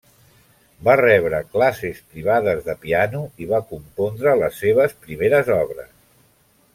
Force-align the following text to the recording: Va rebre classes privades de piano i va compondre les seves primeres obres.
Va 0.87 0.93
rebre 1.01 1.41
classes 1.57 1.99
privades 2.15 2.63
de 2.69 2.75
piano 2.85 3.21
i 3.45 3.49
va 3.53 3.61
compondre 3.73 4.33
les 4.41 4.57
seves 4.63 4.97
primeres 5.07 5.53
obres. 5.61 5.93